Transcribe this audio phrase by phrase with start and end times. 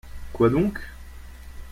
[0.33, 0.79] Quoi donc?